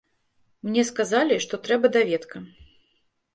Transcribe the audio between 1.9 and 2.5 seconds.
даведка.